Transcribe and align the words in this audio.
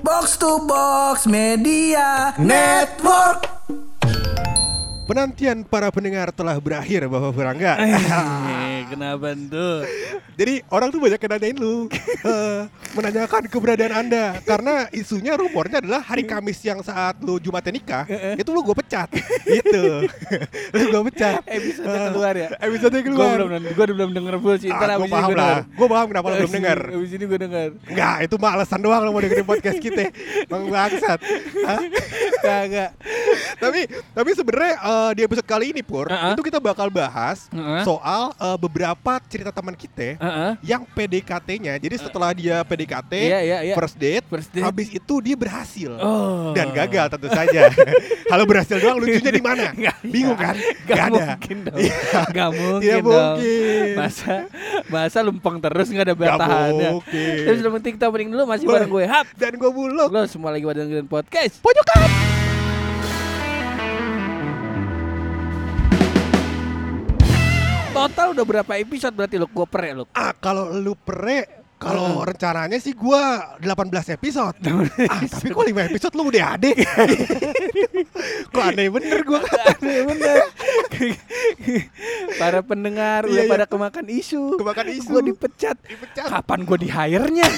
Box 0.00 0.40
to 0.40 0.64
Box 0.64 1.28
Media 1.28 2.32
Network. 2.40 3.44
Penantian 5.04 5.60
para 5.66 5.92
pendengar 5.92 6.32
telah 6.32 6.56
berakhir 6.56 7.04
Bapak 7.04 7.36
Furangga. 7.36 7.76
Kenapa 8.90 9.30
tuh? 9.32 9.86
Jadi 10.34 10.66
orang 10.66 10.88
tuh 10.90 10.98
banyak 10.98 11.20
yang 11.20 11.30
nanyain 11.30 11.56
lu 11.56 11.86
eh, 12.26 12.60
Menanyakan 12.90 13.46
keberadaan 13.46 13.92
anda 13.94 14.40
Karena 14.42 14.90
isunya 14.90 15.38
rumornya 15.38 15.78
adalah 15.78 16.02
hari 16.02 16.26
Kamis 16.26 16.58
yang 16.64 16.82
saat 16.82 17.22
lu 17.22 17.38
Jumatnya 17.38 17.70
nikah 17.70 18.04
Itu 18.34 18.50
lu 18.50 18.66
gue 18.66 18.74
pecat 18.74 19.06
Gitu 19.46 19.84
Lu 20.74 20.84
gue 20.90 21.02
pecat 21.12 21.44
Episode 21.46 21.86
Eh, 21.86 22.08
keluar 22.10 22.34
ya? 22.34 22.48
Episode 22.58 22.94
Gue 22.98 23.04
keluar 23.06 23.36
belum, 23.38 23.62
gue 23.70 23.84
belum 23.94 24.10
denger 24.10 24.34
full 24.42 24.56
sih. 24.58 24.70
Ah, 24.72 24.98
Gue 24.98 25.06
paham 25.06 25.30
gue 25.30 25.38
lah 25.38 25.46
denger. 25.62 25.78
Gue 25.78 25.88
paham 25.88 26.06
kenapa 26.10 26.26
lu 26.26 26.34
belum 26.42 26.52
dengar 26.58 26.78
Abis 26.90 27.10
ini 27.14 27.24
gue 27.28 27.38
denger. 27.38 27.68
Enggak, 27.86 28.16
itu 28.26 28.34
mah 28.40 28.50
alasan 28.58 28.80
doang 28.82 29.02
lu 29.06 29.10
mau 29.14 29.22
dengerin 29.22 29.46
podcast 29.46 29.78
kita 29.78 30.10
Bang 30.50 30.66
bangsat? 30.72 31.20
Kagak. 32.40 32.90
Tapi 33.56 33.80
tapi 34.10 34.30
sebenarnya 34.32 34.74
eh, 34.76 35.10
di 35.12 35.22
episode 35.22 35.44
kali 35.44 35.70
ini 35.70 35.80
Pur 35.80 36.06
Uh-uh. 36.06 36.32
Itu 36.32 36.42
kita 36.42 36.58
bakal 36.58 36.88
bahas 36.88 37.46
Uh-uh. 37.50 37.82
Soal 37.82 38.22
eh, 38.32 38.58
beberapa 38.58 39.12
cerita 39.26 39.50
teman 39.50 39.72
kita 39.72 40.16
Heeh. 40.16 40.52
yang 40.62 40.82
PDKT-nya. 40.86 41.76
Jadi 41.76 41.94
setelah 41.96 42.30
dia 42.32 42.62
PDKT, 42.62 43.12
Iya, 43.12 43.38
iya, 43.40 43.58
iya. 43.62 43.74
first 43.74 43.96
date, 43.96 44.24
First 44.26 44.50
date. 44.50 44.64
habis 44.64 44.88
itu 44.88 45.14
dia 45.20 45.34
berhasil. 45.34 45.90
Oh. 45.96 46.52
Dan 46.52 46.70
gagal 46.70 47.06
tentu 47.08 47.28
saja. 47.28 47.68
Kalau 48.30 48.44
berhasil 48.44 48.76
doang 48.76 48.98
lucunya 48.98 49.30
di 49.30 49.42
mana? 49.42 49.74
Bingung 50.00 50.34
kan? 50.34 50.54
Gak, 50.84 50.96
Nggak 50.96 51.06
ada. 51.06 51.24
mungkin 51.28 51.56
dong. 51.62 51.78
Iya. 51.78 51.96
Gak 52.30 52.50
mungkin 52.52 52.80
Tidak 52.80 53.00
dong. 53.00 53.12
mungkin. 53.36 53.94
Masa 53.94 54.34
masa 54.86 55.18
lempeng 55.20 55.56
terus 55.58 55.86
nggak 55.88 56.04
ada 56.04 56.14
bertahannya. 56.14 56.90
Terus 57.44 57.58
yang 57.58 57.74
penting 57.76 57.92
kita 57.94 58.06
opening 58.06 58.30
dulu 58.30 58.42
masih 58.46 58.64
Boleh. 58.64 58.74
bareng 58.80 58.90
gue 58.90 59.04
Hap. 59.06 59.26
Dan 59.34 59.52
gue 59.54 59.70
buluk. 59.70 60.08
Lo 60.08 60.22
semua 60.24 60.50
lagi 60.50 60.62
pada 60.62 60.80
dengerin 60.80 61.06
podcast. 61.06 61.58
Pojokan. 61.58 62.29
Total 68.00 68.32
udah 68.32 68.44
berapa 68.48 68.72
episode 68.80 69.12
berarti 69.12 69.36
lo 69.36 69.44
gue 69.44 69.66
ya 69.68 69.92
lo? 69.92 70.04
Ah, 70.16 70.32
kalau 70.32 70.72
lu 70.72 70.96
pre 70.96 71.60
kalau 71.80 72.20
Uh-uh. 72.20 72.28
rencananya 72.28 72.76
sih 72.76 72.92
gua 72.92 73.56
18 73.60 74.16
episode. 74.16 74.56
ah, 75.12 75.20
tapi 75.24 75.48
kok 75.48 75.64
5 75.64 75.88
episode 75.88 76.12
lu 76.16 76.28
udah 76.28 76.56
adek. 76.56 76.76
kok 78.56 78.62
aneh 78.64 78.88
bener 78.88 79.20
gua. 79.24 79.40
Aneh 79.76 80.00
bener 80.08 80.36
Para 82.36 82.60
pendengar 82.60 83.24
Iya, 83.24 83.32
udah 83.32 83.44
iya. 83.44 83.52
pada 83.52 83.64
kemakan 83.64 84.06
isu 84.12 84.60
Kemakan 84.60 84.86
isu. 84.92 85.08
Gue 85.08 85.22
dipecat 85.32 85.76
Dipecat. 85.80 86.28
Kapan 86.28 86.68
gue 86.68 86.78
di 86.80 86.88
hire-nya? 86.88 87.48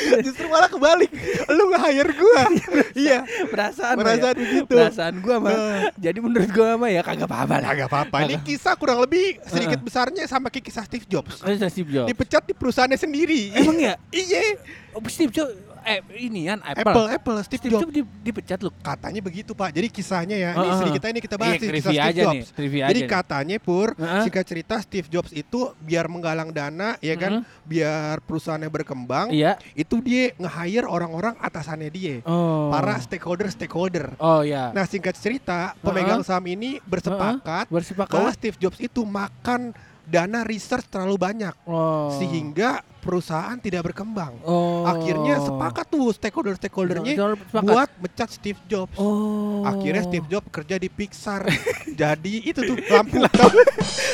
Justru 0.26 0.46
malah 0.48 0.70
kebalik. 0.70 1.10
Lu 1.50 1.64
nge-hire 1.72 2.12
gua. 2.16 2.42
iya. 3.06 3.18
Perasaan 3.48 3.96
Perasaan 4.00 4.34
ya? 4.36 4.40
begitu. 4.40 4.72
Perasaan 4.74 5.14
gue 5.20 5.36
mah 5.36 5.48
Uh. 5.50 5.90
Jadi 5.98 6.18
menurut 6.22 6.46
gue 6.46 6.70
mah 6.78 6.88
ya 6.88 7.02
kagak 7.02 7.26
apa-apa 7.26 7.54
lah 7.58 7.68
Agak 7.74 7.86
apa-apa. 7.90 8.16
Ini 8.24 8.38
kisah 8.46 8.78
kurang 8.78 9.02
lebih 9.02 9.36
sedikit 9.44 9.82
besarnya 9.82 10.24
sama 10.30 10.48
kayak 10.48 10.70
kisah 10.70 10.84
Steve 10.86 11.04
Jobs. 11.10 11.42
Ini 11.42 11.58
Steve 11.68 11.90
Jobs 11.90 12.08
Dipecat 12.08 12.42
di 12.46 12.54
perusahaannya 12.54 12.98
sendiri. 12.98 13.50
Emang 13.52 13.76
ya? 13.76 13.94
iya. 14.14 14.56
Oh, 14.94 15.02
Steve 15.10 15.34
Jobs 15.34 15.52
Eh 15.82 15.98
ini 16.20 16.46
kan 16.46 16.58
Apple, 16.60 16.82
Apple, 16.82 17.06
Apple, 17.08 17.36
Steve, 17.40 17.58
Steve 17.58 17.72
Jobs. 17.72 17.82
Jobs 17.82 17.94
di- 17.94 18.16
dipecat 18.22 18.58
lu 18.58 18.70
Katanya 18.76 19.20
begitu 19.20 19.50
Pak. 19.52 19.70
Jadi 19.70 19.88
kisahnya 19.88 20.36
ya, 20.36 20.50
ini 20.52 20.60
Uh-uh. 20.62 20.78
sedikit 20.78 21.00
aja 21.00 21.10
ini 21.10 21.20
kita 21.20 21.36
bahas 21.36 21.54
Iya, 21.54 21.70
kisah 21.70 21.80
Steve 21.90 22.00
aja 22.02 22.22
Jobs. 22.22 22.34
nih, 22.34 22.44
Jadi 22.50 22.80
aja 22.80 22.92
nih. 22.96 23.08
katanya 23.08 23.56
Pur, 23.58 23.88
Uh-uh. 23.92 24.22
singkat 24.22 24.44
cerita 24.44 24.74
Steve 24.78 25.06
Jobs 25.06 25.30
itu 25.30 25.60
biar 25.78 26.06
menggalang 26.06 26.50
dana 26.50 26.94
ya 26.98 27.14
kan, 27.14 27.40
Uh-uh. 27.40 27.62
biar 27.64 28.20
perusahaannya 28.20 28.68
berkembang, 28.68 29.30
Iya 29.30 29.56
itu 29.72 30.00
dia 30.00 30.32
nge-hire 30.34 30.84
orang-orang 30.84 31.36
atasannya 31.38 31.88
dia. 31.88 32.16
Oh 32.24 32.68
Para 32.68 32.98
stakeholder-stakeholder. 32.98 34.16
Oh 34.16 34.40
ya 34.40 34.70
Nah, 34.70 34.84
singkat 34.84 35.14
cerita, 35.14 35.72
pemegang 35.78 36.20
saham 36.20 36.44
ini 36.46 36.78
bersepakat 36.82 37.66
Bersepakat 37.66 38.12
bahwa 38.12 38.30
Steve 38.30 38.56
Jobs 38.56 38.78
itu 38.78 39.02
makan 39.02 39.72
dana 40.02 40.42
research 40.42 40.86
terlalu 40.86 41.16
banyak 41.16 41.54
oh. 41.64 42.10
sehingga 42.16 42.82
perusahaan 43.00 43.56
tidak 43.56 43.90
berkembang. 43.90 44.36
oh. 44.42 44.84
Akhirnya 44.84 45.40
sepakat 45.40 45.86
tuh 45.86 46.12
stakeholder-stakeholdernya 46.12 47.14
buat 47.56 47.90
mecat 47.98 48.28
Steve 48.30 48.60
Jobs. 48.64 48.92
Oh 48.94 49.62
Akhirnya 49.62 50.02
Steve 50.02 50.26
Jobs 50.26 50.48
kerja 50.48 50.76
di 50.76 50.86
Pixar. 50.86 51.48
Jadi 52.00 52.44
itu 52.44 52.60
tuh 52.60 52.76
lampu 52.92 53.16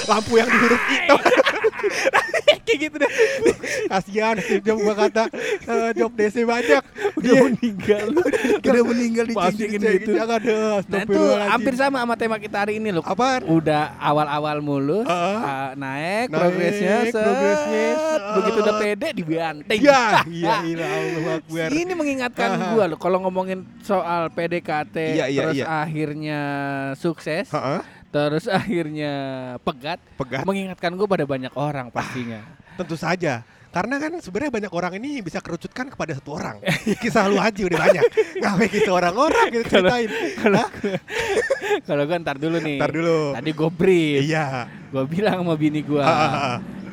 lampu 0.06 0.32
yang 0.34 0.46
di 0.46 0.58
huruf 0.58 0.82
I 0.86 0.96
tau. 1.06 1.18
Kayak 2.66 2.78
gitu 2.82 2.96
deh. 2.98 3.10
Kasihan 3.86 4.34
Steve 4.38 4.64
Jobs 4.64 4.80
gua 4.80 4.94
kata 4.96 5.24
eh, 5.62 5.90
job 5.94 6.10
DC 6.12 6.42
banyak. 6.42 6.82
Udah 7.14 7.24
Iya. 7.26 7.42
meninggal 7.42 8.06
Udah 8.60 8.82
meninggal 8.84 9.24
diceng-cengin 9.26 9.80
Masih 9.80 9.94
gitu 9.98 10.10
Jangan 10.14 10.40
deh. 10.40 10.80
Nah 10.86 11.00
itu 11.02 11.22
hampir 11.42 11.72
sama 11.74 11.96
sama 11.98 12.14
tema 12.14 12.36
kita 12.36 12.56
hari 12.58 12.76
ini 12.76 12.90
loh 12.90 13.02
Apaan? 13.02 13.42
Udah 13.46 13.96
awal-awal 13.98 14.60
mulus 14.60 15.04
Heeh. 15.04 15.36
ah, 15.38 15.70
Naik, 15.74 16.28
Naik, 16.28 16.38
progresnya 16.38 16.94
set, 17.08 17.16
progresnya, 17.16 17.86
set. 17.96 18.20
Begitu 18.36 18.58
udah 18.60 18.74
pede 18.78 19.08
dibanting 19.12 19.80
Ya, 19.80 20.20
iya 20.26 20.54
iya 20.62 20.86
Allah 20.86 21.34
Akbar. 21.38 21.68
Ini 21.68 21.92
mengingatkan 21.92 22.48
Ah. 22.52 22.70
gua 22.70 22.84
loh 22.86 22.98
Kalau 22.98 23.18
ngomongin 23.20 23.64
soal 23.80 24.28
PDKT 24.30 24.96
Iya, 25.14 25.26
iya, 25.26 25.40
Terus 25.42 25.56
iya. 25.56 25.66
akhirnya 25.82 26.40
sukses 26.94 27.46
Heeh, 27.48 27.80
Terus 28.06 28.44
akhirnya 28.46 29.12
pegat 29.60 30.00
pegat. 30.14 30.42
Mengingatkan 30.42 30.94
gua 30.94 31.06
pada 31.06 31.24
banyak 31.24 31.52
orang 31.52 31.88
pastinya 31.88 32.40
Tentu 32.76 32.92
saja. 32.94 33.40
Karena 33.76 34.00
kan 34.00 34.12
sebenarnya 34.24 34.52
banyak 34.56 34.72
orang 34.72 34.92
ini 34.96 35.20
bisa 35.20 35.44
kerucutkan 35.44 35.92
kepada 35.92 36.16
satu 36.16 36.32
orang. 36.40 36.64
Kisah 36.96 37.28
lu 37.28 37.36
aja 37.36 37.60
udah 37.60 37.76
banyak. 37.76 38.02
Ngapain 38.40 38.70
kita 38.72 38.88
orang-orang 38.88 39.52
kita 39.52 39.64
ceritain. 39.68 40.08
Hah? 40.48 40.68
Kalau 41.84 42.08
gua 42.08 42.16
ntar 42.24 42.40
dulu 42.40 42.56
nih 42.56 42.80
Ntar 42.80 42.88
dulu. 42.88 43.36
Tadi 43.36 43.50
gue 43.52 43.70
brief 43.76 44.20
Iya. 44.24 44.64
Gue 44.88 45.04
bilang 45.04 45.44
sama 45.44 45.60
bini 45.60 45.84
gue. 45.84 46.00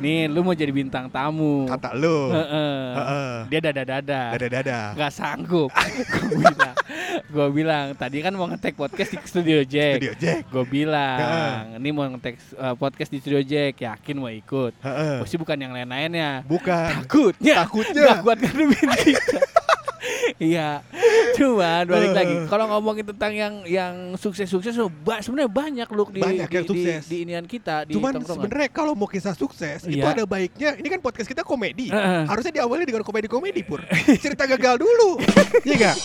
Nih 0.04 0.28
lu 0.28 0.44
mau 0.44 0.52
jadi 0.52 0.68
bintang 0.74 1.08
tamu 1.08 1.64
Kata 1.64 1.96
lu. 1.96 2.28
Dia 3.48 3.60
dada-dada 3.64 4.36
Dada-dada. 4.36 4.92
Gak 4.92 5.12
sanggup 5.16 5.72
Gue 6.12 6.36
bilang 6.36 6.73
Gue 7.26 7.48
bilang 7.50 7.94
Tadi 7.94 8.18
kan 8.18 8.32
mau 8.32 8.46
ngetek 8.46 8.74
podcast 8.74 9.10
di 9.10 9.18
studio 9.22 9.60
Jack 9.62 9.98
Studio 9.98 10.14
Jack. 10.16 10.42
Gue 10.48 10.64
bilang 10.64 11.76
Ini 11.76 11.88
mau 11.90 12.06
ngetek 12.08 12.34
uh, 12.54 12.74
podcast 12.74 13.10
di 13.10 13.18
studio 13.18 13.40
Jack 13.40 13.78
Yakin 13.78 14.16
mau 14.16 14.28
ikut. 14.28 14.72
Pasti 15.20 15.36
bukan 15.36 15.56
yang 15.56 15.72
lain-lainnya 15.72 16.42
Bukan. 16.42 17.04
Takutnya 17.04 17.54
Takutnya. 17.60 18.02
Gak 18.04 18.18
kuat 18.22 18.38
ngadepin 18.38 18.88
kita 19.00 19.38
Iya, 20.36 20.82
cuman 21.32 21.86
balik 21.86 22.12
lagi. 22.12 22.34
Kalau 22.44 22.66
ngomongin 22.66 23.06
tentang 23.06 23.32
yang 23.32 23.54
yang 23.64 23.94
sukses-sukses, 24.14 24.74
oh, 24.76 24.90
ba- 24.90 25.22
sebenarnya 25.22 25.48
banyak 25.48 25.88
loh 25.88 26.08
di 26.08 26.20
Banyak 26.20 26.48
di, 26.50 26.54
yang 26.54 26.66
sukses. 26.66 27.02
di, 27.06 27.08
di 27.08 27.16
inian 27.24 27.46
kita 27.46 27.86
di 27.86 27.94
Cuman 27.94 28.18
sebenarnya 28.18 28.68
kalau 28.68 28.92
mau 28.92 29.06
kisah 29.06 29.32
sukses 29.32 29.86
itu 29.86 30.02
Iya. 30.02 30.12
ada 30.12 30.24
baiknya. 30.26 30.74
Ini 30.74 30.88
kan 30.90 31.00
podcast 31.00 31.24
kita 31.24 31.40
komedi. 31.40 31.88
Heeh. 31.88 32.26
Harusnya 32.26 32.52
diawali 32.52 32.84
dengan 32.84 33.00
komedi-komedi 33.00 33.62
pur. 33.62 33.80
Cerita 34.24 34.44
gagal 34.44 34.76
dulu. 34.76 35.22
Iya 35.64 35.76
gak? 35.86 35.96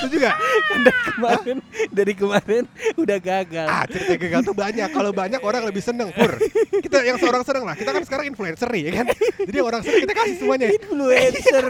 Itu 0.00 0.08
juga. 0.10 0.30
dari 0.70 1.00
kemarin 1.06 1.56
dari 1.90 2.12
kemarin 2.14 2.62
udah 2.96 3.18
gagal. 3.18 3.66
Ah, 3.66 3.84
cerita 3.84 4.14
gagal 4.16 4.40
tuh 4.42 4.54
banyak. 4.54 4.88
Kalau 4.88 5.10
banyak 5.10 5.40
orang 5.40 5.62
lebih 5.62 5.80
seneng 5.80 6.08
pur. 6.10 6.40
Kita 6.80 7.02
yang 7.02 7.16
seorang 7.16 7.42
seneng 7.42 7.64
lah. 7.64 7.74
Kita 7.74 7.90
kan 7.90 8.02
sekarang 8.02 8.26
influencer 8.26 8.66
nih, 8.66 8.82
ya 8.88 8.92
kan. 8.98 9.06
Jadi 9.40 9.58
orang 9.58 9.80
seneng 9.80 10.00
kita 10.02 10.14
kasih 10.14 10.34
semuanya. 10.38 10.68
influencer 10.70 11.66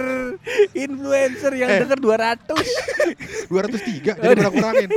influencer 0.73 1.53
yang 1.55 1.71
Eh. 1.71 1.79
denger 1.81 1.99
200 1.99 2.67
203 3.47 4.15
jadi 4.17 4.35
kurang-kurangin. 4.37 4.89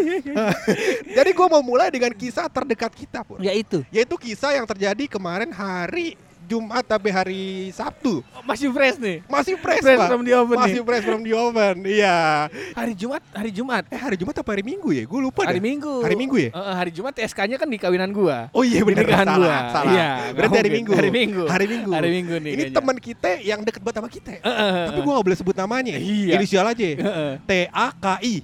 jadi 1.18 1.30
gua 1.32 1.48
mau 1.50 1.64
mulai 1.64 1.90
dengan 1.90 2.12
kisah 2.12 2.46
terdekat 2.48 2.94
kita 2.94 3.22
pur. 3.22 3.40
ya 3.40 3.52
itu 3.52 3.82
Yaitu 3.90 4.16
kisah 4.16 4.54
yang 4.54 4.66
terjadi 4.66 5.08
kemarin 5.08 5.50
hari 5.50 6.14
Jumat 6.44 6.84
tapi 6.84 7.08
hari 7.08 7.44
Sabtu. 7.70 8.20
masih 8.44 8.70
fresh 8.70 8.98
nih 8.98 9.24
Masih 9.26 9.56
fresh, 9.56 9.80
Fresh 9.80 9.96
Pak. 9.98 10.10
from 10.10 10.22
the 10.22 10.34
oven 10.34 10.56
Masih 10.56 10.76
nih. 10.76 10.86
fresh 10.86 11.04
from 11.04 11.22
the 11.22 11.32
oven. 11.32 11.76
Iya. 11.84 12.48
hari 12.74 12.94
Jumat 12.94 13.22
hari 13.30 13.50
Jumat 13.50 13.84
Eh 13.88 13.98
hari 13.98 14.16
Jumat 14.16 14.36
apa 14.36 14.50
hari 14.50 14.62
Minggu 14.62 14.90
ya? 14.90 15.04
Gue 15.04 15.20
lupa 15.20 15.44
hari 15.44 15.58
dah. 15.58 15.64
Minggu 15.64 15.94
Hari 16.00 16.16
Minggu 16.16 16.36
ya? 16.38 16.50
Eh, 16.50 16.76
hari 16.76 16.92
Jumat 16.92 17.14
SK-nya 17.16 17.56
kan 17.56 17.66
di 17.66 17.78
kawinan 17.78 18.10
gua 18.10 18.52
Oh 18.52 18.62
iya 18.62 18.82
benar 18.82 19.02
nikahan 19.02 19.26
salah, 19.26 19.40
gua. 19.40 19.58
salah. 19.72 19.92
Iya, 19.92 20.10
Berarti 20.34 20.58
hari. 20.58 20.70
Minggu. 20.70 20.92
Hari 20.92 21.10
Minggu. 21.10 21.44
Hari 21.46 21.66
Minggu. 21.66 21.90
Hari 21.90 22.10
Minggu 22.12 22.36
nih 22.38 22.52
Ini 22.52 22.64
teman 22.70 22.96
kita 22.98 23.30
yang 23.40 23.60
deket 23.62 23.80
banget 23.80 23.98
sama 23.98 24.10
kita. 24.10 24.32
Eh, 24.34 24.44
eh, 24.44 24.86
Tapi 24.88 25.00
eh. 25.00 25.04
gue 25.04 25.14
gak 25.14 25.26
boleh 25.26 25.38
sebut 25.38 25.56
namanya. 25.56 25.96
Iya. 25.96 26.34
Inisial 26.36 26.66
aja. 26.66 26.84
Heeh. 26.86 27.32
T 27.42 27.52
A 27.68 27.88
K 27.92 28.06
I. 28.22 28.36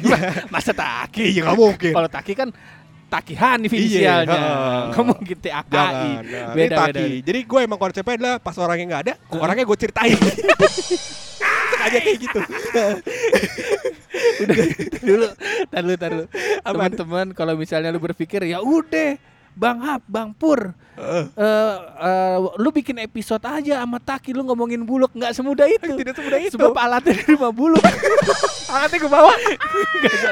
masa 0.52 0.70
taki 0.70 1.30
Iya 1.30 1.40
nggak 1.44 1.56
mungkin. 1.56 1.92
kalau 1.92 2.08
taki 2.08 2.32
kan 2.32 2.48
Taki 3.14 3.34
Hanif 3.38 3.70
Iya, 3.70 3.78
inisialnya 3.78 4.38
kamu 4.90 5.12
gitu 5.22 5.46
AKI 5.46 5.70
Jangan, 5.70 6.22
jangan. 6.26 6.50
Ini 6.50 6.56
beda 6.58 6.74
Taki. 6.74 6.90
beda 6.90 7.02
Jadi 7.22 7.40
gue 7.46 7.60
emang 7.62 7.78
konsepnya 7.78 8.14
adalah 8.18 8.34
pas 8.42 8.56
orangnya 8.58 8.86
nggak 8.90 9.02
ada, 9.06 9.14
orangnya 9.38 9.64
gue 9.64 9.78
ceritain. 9.78 10.18
Sengaja 11.74 11.98
kayak 12.00 12.18
gitu. 12.18 12.38
udah 14.34 14.56
dulu 15.08 15.26
tar 15.70 15.82
dulu 15.84 15.96
tar 15.98 16.10
dulu 16.10 16.26
teman-teman 16.64 17.26
kalau 17.36 17.54
misalnya 17.54 17.90
lu 17.92 18.00
berpikir 18.02 18.42
ya 18.46 18.58
udah 18.58 19.14
Bang 19.54 19.78
Hap, 19.86 20.02
Bang 20.10 20.34
Pur, 20.34 20.74
Heeh. 20.98 21.24
eh 21.38 21.74
eh, 22.02 22.36
lu 22.58 22.74
bikin 22.74 22.98
episode 22.98 23.42
aja 23.46 23.82
sama 23.82 24.02
Taki 24.02 24.34
lu 24.34 24.42
ngomongin 24.42 24.82
buluk 24.82 25.14
nggak 25.14 25.30
semudah 25.30 25.70
itu. 25.70 25.94
Tidak 25.94 26.14
semudah 26.14 26.38
itu. 26.42 26.54
Sebab 26.58 26.74
alatnya 26.74 27.14
di 27.14 27.24
rumah 27.38 27.54
buluk. 27.54 27.82
Alatnya 28.74 28.98
ke 28.98 29.10
bawah. 29.10 29.36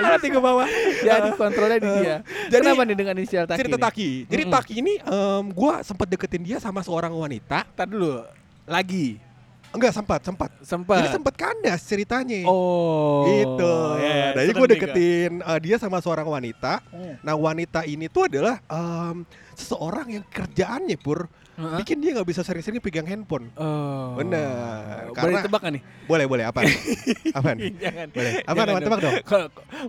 Alatnya 0.02 0.30
ke 0.34 0.40
bawah. 0.42 0.66
Jadi 0.98 1.28
kontrolnya 1.38 1.78
di 1.78 1.90
dia. 2.02 2.16
Jadi, 2.50 2.64
Kenapa 2.66 2.82
nih 2.82 2.96
dengan 2.98 3.14
inisial 3.14 3.44
Taki? 3.46 3.58
Cerita? 3.62 3.78
Taki. 3.78 4.10
Jadi. 4.26 4.42
Taki 4.50 4.74
ini 4.82 4.92
em, 4.98 5.44
gua 5.54 5.86
sempat 5.86 6.10
deketin 6.10 6.42
dia 6.42 6.58
sama 6.58 6.82
seorang 6.82 7.14
wanita. 7.14 7.62
Tar 7.78 7.86
dulu. 7.86 8.26
Lagi. 8.66 9.31
Enggak 9.72 9.92
sempat, 9.96 10.20
sempat. 10.20 10.50
Sempat. 10.60 10.98
Jadi 11.00 11.08
sempat 11.16 11.34
kandas 11.34 11.80
ceritanya. 11.88 12.44
Oh. 12.44 13.24
Gitu. 13.24 13.74
ya, 13.98 14.36
Jadi 14.36 14.50
serem 14.52 14.60
gue 14.60 14.68
juga. 14.68 14.74
deketin 14.76 15.32
uh, 15.40 15.58
dia 15.58 15.76
sama 15.80 15.98
seorang 16.04 16.28
wanita. 16.28 16.84
Hmm. 16.92 17.16
Nah 17.24 17.34
wanita 17.34 17.88
ini 17.88 18.06
tuh 18.12 18.28
adalah 18.28 18.60
em, 18.68 19.24
seseorang 19.56 20.20
yang 20.20 20.24
kerjaannya 20.28 20.96
pur 21.00 21.24
Heeh. 21.52 21.78
bikin 21.78 22.00
dia 22.00 22.16
nggak 22.16 22.24
bisa 22.24 22.40
sering-sering 22.40 22.80
pegang 22.80 23.04
handphone. 23.04 23.52
Oh. 23.54 24.16
Bener. 24.16 25.12
Boleh 25.12 25.16
Karena- 25.36 25.44
tebak 25.44 25.60
nggak 25.60 25.74
nih? 25.76 25.82
boleh 26.02 26.24
boleh 26.24 26.44
apa? 26.44 26.60
Apaan? 27.36 27.56
Jangan. 27.60 28.06
Boleh. 28.08 28.32
Apa 28.40 28.56
Jangan 28.56 28.72
dong. 28.72 28.84
tebak 28.88 29.00
dong? 29.00 29.14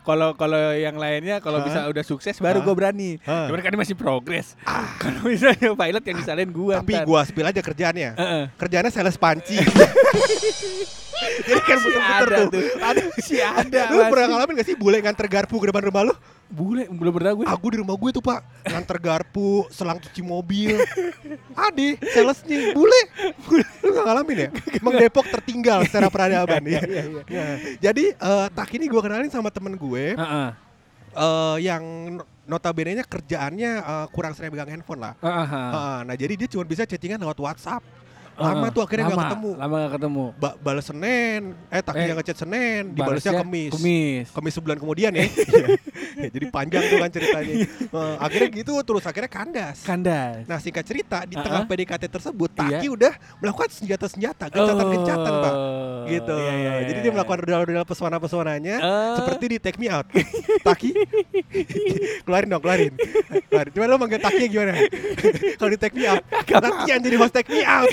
Kalau 0.04 0.30
kalau 0.36 0.62
yang 0.74 0.96
lainnya 0.96 1.40
kalau 1.40 1.60
Hah? 1.60 1.66
bisa 1.66 1.80
udah 1.88 2.04
sukses 2.04 2.36
baru 2.38 2.60
Hah? 2.60 2.66
gue 2.68 2.76
berani. 2.76 3.10
Hah. 3.24 3.48
Cuman 3.48 3.60
kan 3.60 3.72
ini 3.72 3.80
masih 3.80 3.96
progres. 3.96 4.60
Kalau 5.04 5.24
misalnya 5.24 5.72
pilot 5.72 6.04
yang 6.04 6.18
disalahin 6.20 6.52
gue. 6.52 6.74
Tapi 6.76 6.94
gua 7.04 7.24
spill 7.24 7.44
aja 7.46 7.60
kerjaannya. 7.60 8.10
Heeh. 8.16 8.44
Kerjaannya 8.56 8.92
sales 8.92 9.16
panci. 9.16 9.60
Jadi 11.44 11.62
kan 11.64 11.78
Si 11.80 11.88
puter-puter 11.88 12.30
tuh. 12.52 12.64
Ada 12.80 13.02
Si 13.18 13.36
ada. 13.40 13.82
Lu 13.90 14.04
pernah 14.08 14.28
ngalamin 14.30 14.54
gak 14.60 14.68
sih 14.68 14.76
bule 14.76 15.00
nganter 15.00 15.28
garpu 15.28 15.56
ke 15.58 15.72
depan 15.72 15.84
rumah 15.84 16.12
lu? 16.12 16.14
Bule 16.46 16.86
belum 16.86 17.14
pernah 17.14 17.32
gue. 17.34 17.46
Aku 17.46 17.66
di 17.68 17.78
rumah 17.78 17.94
gue 17.94 18.10
tuh 18.12 18.22
pak 18.22 18.40
Nganter 18.64 18.98
garpu, 18.98 19.66
selang 19.68 19.98
cuci 19.98 20.22
mobil 20.22 20.78
Ade, 21.52 21.98
salesnya 22.06 22.72
Bule 22.72 23.00
Lu 23.80 23.90
gak 23.92 24.04
ngalamin 24.04 24.38
ya? 24.38 24.50
Emang 24.74 24.94
Depok 24.96 25.26
tertinggal 25.30 25.82
secara 25.84 26.08
peradaban 26.08 26.62
ya. 26.64 26.82
Ya. 27.28 27.46
Jadi 27.82 28.12
eh, 28.12 28.48
Tak 28.50 28.70
ini 28.72 28.86
gue 28.86 29.02
kenalin 29.02 29.28
sama 29.28 29.50
temen 29.50 29.74
gue 29.74 30.14
Heeh. 30.14 30.50
eh, 31.12 31.58
Yang 31.60 31.84
notabene-nya 32.44 33.02
kerjaannya 33.02 33.72
eh, 33.80 34.06
kurang 34.10 34.32
sering 34.32 34.50
pegang 34.50 34.70
handphone 34.70 35.02
lah 35.02 35.14
Heeh. 35.18 35.48
Ah, 35.50 36.00
Nah 36.02 36.14
jadi 36.14 36.36
dia 36.36 36.46
cuma 36.48 36.62
bisa 36.64 36.84
chattingan 36.84 37.18
lewat 37.18 37.40
WhatsApp 37.40 37.82
Lama 38.34 38.66
tuh 38.68 38.82
akhirnya 38.82 39.06
Lama, 39.06 39.14
gak 39.16 39.26
ketemu 39.30 39.50
Lama 39.56 39.76
gak 39.80 39.94
ketemu. 39.94 40.24
ba 40.36 40.50
Balas 40.58 40.86
Senin 40.86 41.42
Eh 41.70 41.82
Tak 41.82 41.94
Eh, 41.96 42.10
ngechat 42.12 42.34
Senin 42.36 42.82
Dibalasnya 42.90 43.30
Balasnya 43.30 43.34
Kemis 43.40 43.72
Kemis. 43.72 44.26
Kemis 44.30 44.54
sebulan 44.54 44.78
kemudian 44.78 45.14
ya. 45.14 45.26
Iya. 46.14 46.22
Ya, 46.24 46.30
Jadi 46.30 46.46
panjang 46.48 46.84
tuh 46.84 46.98
kan 46.98 47.10
ceritanya. 47.10 47.54
Eh, 47.84 48.16
akhirnya 48.18 48.50
gitu 48.54 48.74
terus 48.80 49.04
akhirnya 49.04 49.28
kandas. 49.28 49.78
Kandas. 49.82 50.46
Nah 50.46 50.58
singkat 50.58 50.84
cerita 50.84 51.24
di 51.24 51.34
Uh-uh. 51.34 51.44
tengah 51.44 51.62
PDKT 51.66 52.04
tersebut 52.08 52.50
Iya. 52.54 52.80
Taki 52.80 52.88
udah 52.88 53.14
melakukan 53.40 53.70
senjata-senjata, 53.72 54.46
gencatan-gencatan 54.48 55.34
pak. 55.36 55.54
Oh, 55.54 56.06
Gitu. 56.06 56.36
iya, 56.36 56.54
iya, 56.54 56.72
Jadi 56.86 56.92
iya. 56.94 57.04
dia 57.04 57.12
melakukan 57.12 57.40
rudal-rudal 57.40 57.86
pesona-pesonanya 57.86 58.76
Eh. 58.78 59.16
seperti 59.16 59.46
di 59.48 59.58
Take 59.58 59.78
Me 59.78 59.88
Out. 59.88 60.08
Taki, 60.68 60.90
keluarin 62.24 62.48
dong, 62.48 62.62
keluarin. 62.62 62.94
keluarin. 63.44 63.72
Coba 63.72 63.86
lo 63.86 63.96
manggil 63.98 64.20
Taki 64.20 64.44
gimana? 64.48 64.74
Kalau 65.60 65.70
di 65.70 65.78
Take 65.78 65.96
Me 65.96 66.06
Out, 66.06 66.24
latihan 66.46 67.00
jadi 67.00 67.16
host 67.18 67.34
Take 67.34 67.50
Me 67.50 67.64
Out. 67.64 67.90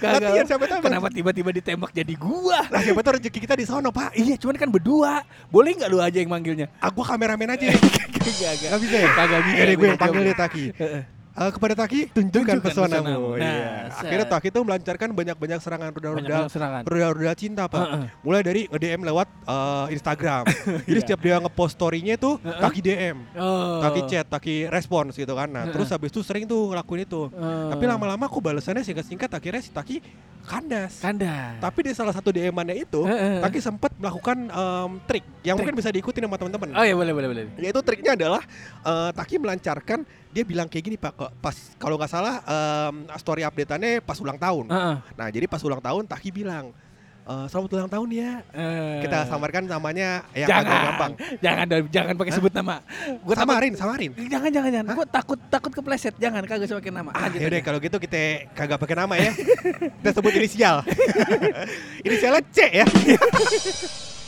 Latihan 0.00 0.44
siapa 0.46 0.64
tahu. 0.66 0.80
Kenapa 0.82 1.08
tiba-tiba 1.08 1.50
ditembak 1.50 1.90
jadi 1.92 2.14
gua? 2.14 2.64
Nah 2.66 2.80
siapa 2.80 3.00
tahu 3.00 3.12
rezeki 3.16 3.38
kita 3.40 3.54
di 3.54 3.64
sono 3.64 3.88
pak. 3.90 4.12
Iya, 4.12 4.36
cuman 4.36 4.56
kan 4.56 4.68
berdua. 4.68 5.22
Boleh 5.48 5.72
nggak 5.74 5.88
lu 5.88 5.98
aja 5.98 6.18
yang 6.18 6.30
manggilnya? 6.30 6.59
Aku 6.80 7.00
kameramen 7.06 7.48
aja. 7.54 7.66
Gak 7.70 8.80
bisa 8.80 8.96
ya? 8.98 9.10
Kagak 9.14 9.40
bisa. 9.46 9.56
Yaudah 9.56 9.74
gue 9.76 9.86
yang 9.86 9.96
Gua 9.96 10.02
panggil 10.02 10.20
coba. 10.20 10.28
dia 10.28 10.36
Taki. 10.36 10.64
Eh, 11.30 11.46
kepada 11.48 11.78
Taki 11.78 12.10
tunjukkan, 12.10 12.58
Tunjukkan 12.58 12.58
pesonamu. 12.60 13.06
pesonamu. 13.06 13.28
Nah, 13.32 13.46
Iya. 13.46 13.70
set. 13.88 14.02
Akhirnya 14.02 14.26
Taki 14.28 14.48
tuh 14.50 14.62
melancarkan 14.62 15.08
banyak-banyak 15.10 15.58
serangan 15.58 15.90
serangan. 16.50 16.82
rudal-rudal 16.82 17.34
cinta 17.34 17.64
pak. 17.64 17.80
Heeh. 17.80 18.04
Mulai 18.20 18.42
dari 18.42 18.60
nge-DM 18.66 19.00
lewat 19.04 19.28
eh, 19.46 19.86
Instagram. 19.90 20.42
Jadi 20.84 20.90
Iya. 20.90 21.00
setiap 21.00 21.20
dia 21.20 21.36
nge-post 21.38 21.74
story-nya 21.74 22.14
tuh 22.16 22.34
Heeh. 22.36 22.58
Taki 22.58 22.80
DM, 22.80 23.16
Oh. 23.36 23.78
Taki 23.80 24.00
chat, 24.06 24.26
Taki 24.26 24.66
respons 24.66 25.14
gitu 25.14 25.30
kan. 25.32 25.46
Nah, 25.46 25.64
Heeh. 25.64 25.72
terus 25.72 25.88
habis 25.88 26.10
itu 26.10 26.20
sering 26.20 26.44
tuh 26.44 26.74
ngelakuin 26.74 27.06
itu. 27.06 27.30
Oh. 27.30 27.70
Tapi 27.70 27.84
lama-lama 27.84 28.26
kok 28.26 28.42
balasannya 28.42 28.82
singkat-singkat 28.82 29.30
akhirnya 29.30 29.62
si 29.62 29.70
Taki 29.70 30.02
kandas. 30.42 30.98
kandas. 30.98 31.56
Tapi 31.58 31.78
di 31.80 31.92
salah 31.92 32.10
satu 32.10 32.34
DM-annya 32.34 32.74
itu, 32.74 33.06
Heeh. 33.06 33.38
Taki 33.38 33.58
sempat 33.60 33.94
melakukan 33.94 34.50
em, 34.50 34.90
trik 35.06 35.22
yang 35.40 35.54
Trik. 35.54 35.62
mungkin 35.62 35.76
bisa 35.78 35.88
diikuti 35.88 36.18
sama 36.18 36.34
teman-teman. 36.34 36.74
Oh 36.74 36.82
iya 36.82 36.92
boleh 36.92 37.14
boleh 37.14 37.28
boleh. 37.28 37.44
Yaitu 37.56 37.80
triknya 37.80 38.18
adalah 38.18 38.42
eh, 38.82 39.10
Taki 39.14 39.38
melancarkan 39.38 40.02
dia 40.30 40.42
bilang 40.42 40.66
kayak 40.66 40.84
gini 40.84 40.96
pak 40.96 41.10
pas 41.38 41.56
kalau 41.74 41.98
nggak 41.98 42.10
salah 42.10 42.38
em, 42.40 42.94
story 43.16 43.42
update-annya 43.42 43.98
pas 44.00 44.14
ulang 44.16 44.38
tahun. 44.38 44.66
Heeh. 44.66 44.94
Nah 45.14 45.26
jadi 45.28 45.46
pas 45.46 45.58
ulang 45.60 45.78
tahun 45.78 46.06
Taki 46.06 46.30
bilang 46.30 46.70
"Eh, 47.20 47.46
selamat 47.46 47.70
ulang 47.70 47.90
tahun 47.90 48.08
ya. 48.10 48.30
Eh. 48.50 49.06
Kita 49.06 49.22
samarkan 49.26 49.62
namanya 49.62 50.26
yang 50.32 50.48
jangan, 50.50 50.66
agak 50.66 50.78
gampang. 50.82 51.12
jangan 51.38 51.66
jangan 51.86 52.14
pakai 52.16 52.32
sebut 52.32 52.50
nama. 52.50 52.76
Gua 53.22 53.34
takut- 53.34 53.54
Samarin, 53.54 53.72
samarin. 53.76 54.10
Jangan 54.16 54.50
jangan 54.50 54.70
jangan. 54.70 54.94
Gua 54.98 55.06
takut 55.06 55.38
takut 55.46 55.72
kepleset. 55.72 56.14
Jangan 56.18 56.42
kagak 56.42 56.66
usah 56.66 56.78
pakai 56.82 56.90
nama. 56.90 57.10
Ah, 57.14 57.30
aja. 57.30 57.38
kalau 57.60 57.78
gitu 57.78 57.96
kita 57.98 58.18
kagak 58.50 58.78
pakai 58.78 58.96
nama 58.98 59.14
ya. 59.14 59.30
kita 60.00 60.10
sebut 60.10 60.32
inisial. 60.34 60.82
Inisialnya 62.06 62.42
C 62.50 62.58
ya. 62.82 62.86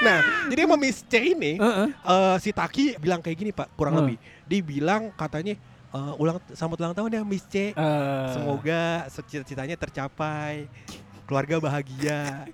nah, 0.00 0.18
jadi 0.46 0.60
sama 0.62 0.76
Miss 0.76 1.00
C 1.00 1.14
ini 1.32 1.56
Heeh. 1.56 1.88
eh, 1.90 2.36
si 2.38 2.50
Taki 2.50 2.96
bilang 2.96 3.18
kayak 3.18 3.36
gini 3.36 3.50
pak 3.50 3.68
kurang 3.72 3.94
Hmm. 3.94 4.00
lebih 4.04 4.16
dia 4.44 4.60
bilang 4.60 5.02
katanya 5.12 5.54
eh, 5.90 6.12
ulang 6.16 6.38
selamat 6.48 6.76
ulang 6.78 6.94
tahun 6.94 7.10
ya 7.12 7.22
Miss 7.22 7.44
C 7.44 7.70
Eh. 7.70 8.28
semoga 8.30 8.82
cita-citanya 9.08 9.74
tercapai 9.74 10.66
keluarga 11.24 11.56
bahagia 11.58 12.44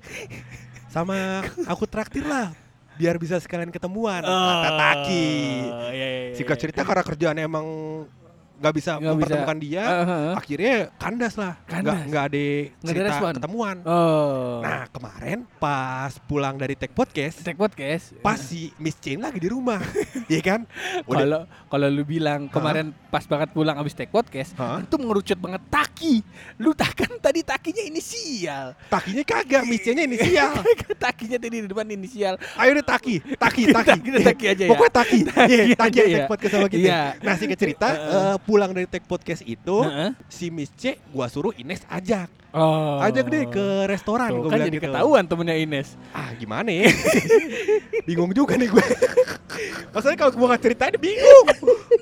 sama 0.86 1.42
aku 1.64 1.84
traktir 1.84 2.22
lah 2.22 2.54
biar 2.94 3.16
bisa 3.16 3.36
sekalian 3.36 3.68
ketemuan 3.68 4.20
kata 4.20 4.70
Taki 4.70 5.32
Oh, 5.64 5.88
iya, 5.88 6.06
iya, 6.06 6.20
iya. 6.26 6.34
singkat 6.34 6.56
cerita 6.56 6.80
karena 6.82 7.00
kerjaan 7.00 7.38
emang 7.38 7.66
nggak 8.60 8.74
bisa 8.74 8.90
bisa. 8.94 9.08
mempertemukan 9.08 9.56
dia 9.58 9.82
Eh, 9.82 10.04
eh. 10.04 10.32
akhirnya 10.36 10.74
kandas 10.94 11.34
lah 11.34 11.52
nggak 11.58 11.80
Kandas. 11.80 12.00
nggak 12.06 12.24
ada 12.26 12.44
ada 12.44 12.86
cerita 12.86 13.08
respon. 13.10 13.32
ketemuan 13.34 13.76
Oh. 13.82 14.60
nah 14.60 14.84
kemarin 14.86 15.38
pas 15.56 16.12
pulang 16.22 16.54
dari 16.54 16.74
tech 16.74 16.92
podcast 16.92 17.40
Take 17.40 17.56
podcast. 17.56 18.12
pas 18.20 18.36
si 18.36 18.68
Miss 18.76 18.94
Chain 18.94 19.18
lagi 19.18 19.38
di 19.38 19.48
rumah 19.48 19.80
iya 20.30 20.40
kan 20.40 20.68
Kalau 21.02 21.40
kalau 21.66 21.86
lu 21.88 22.02
bilang 22.02 22.46
kemarin 22.46 22.92
pas 23.06 23.24
banget 23.24 23.50
pulang 23.50 23.74
abis 23.74 23.92
take 23.92 24.08
podcast, 24.08 24.54
Hah? 24.54 24.78
itu 24.80 24.94
mengerucut 24.94 25.34
banget 25.36 25.62
taki. 25.66 26.22
Lu 26.56 26.70
tak 26.72 26.94
kan 26.94 27.10
tadi 27.18 27.42
takinya 27.42 27.82
inisial. 27.82 28.74
takinya 28.86 29.22
kagak 29.22 29.62
Miss 29.64 29.80
Chainnya 29.80 30.04
inisial 30.04 30.50
takinya 31.00 31.36
tadi 31.36 31.56
di 31.56 31.66
depan 31.66 31.86
inisial. 31.86 32.34
ayo 32.54 32.70
deh 32.72 32.82
taki 32.82 33.18
taki 33.34 33.62
taki 33.72 33.88
Taki, 33.90 34.08
udah 34.08 34.22
taki 34.24 34.44
aja 34.46 34.62
ya. 34.62 34.70
pokoknya 34.70 34.92
taki 34.92 35.18
Iya, 35.20 35.64
taki 35.74 35.88
aja 35.90 36.00
yang 36.00 36.06
ya. 36.06 36.16
tech 36.16 36.28
podcast 36.28 36.52
sama 36.52 36.68
kita 36.68 36.82
Iya. 36.82 37.02
nah 37.20 37.34
singkat 37.34 37.58
cerita 37.58 37.88
Heeh. 37.88 38.14
eh, 38.28 38.36
pulang 38.50 38.70
dari 38.72 38.84
tech 38.84 39.06
podcast 39.06 39.40
itu 39.40 39.76
Heeh. 39.80 40.10
si 40.26 40.50
Miss 40.50 40.74
C 40.74 40.98
gua 41.08 41.26
suruh 41.26 41.54
Ines 41.54 41.86
ajak 41.86 42.26
Oh. 42.50 42.98
ajak 42.98 43.30
deh 43.30 43.46
ke 43.46 43.62
restoran 43.86 44.26
Tuh, 44.26 44.42
gua 44.42 44.50
kan 44.50 44.58
bilang 44.58 44.66
jadi 44.66 44.76
gitu. 44.76 44.86
ketahuan 44.90 45.22
temennya 45.22 45.54
Ines. 45.56 45.94
ah 46.10 46.34
gimana 46.34 46.66
ya 46.68 46.90
bingung 48.06 48.32
juga 48.32 48.58
nih 48.58 48.66
gue 48.66 48.82
maksudnya 49.94 50.18
kalau 50.18 50.34
gue 50.34 50.46
nggak 50.48 50.58
ceritain 50.60 50.94
bingung 50.98 51.46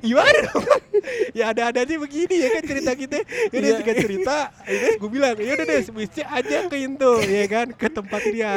gimana 0.00 0.38
dong 0.47 0.64
ya 1.38 1.52
ada-ada 1.52 1.85
aja 1.85 1.95
begini 1.97 2.35
ya 2.38 2.49
kan 2.50 2.62
cerita 2.64 2.93
kita 2.93 3.19
ya 3.21 3.28
udah 3.55 3.61
Iya. 3.61 3.76
singkat 3.76 3.97
cerita 4.00 4.37
ini 4.64 4.88
gue 4.97 5.11
bilang 5.11 5.37
ya 5.37 5.52
udah 5.52 5.67
deh 5.67 5.81
mesti 5.87 6.21
aja 6.25 6.57
ke 6.64 6.76
itu 6.78 7.12
ya 7.28 7.45
kan 7.47 7.67
ke 7.71 7.87
tempat 7.90 8.23
dia 8.26 8.52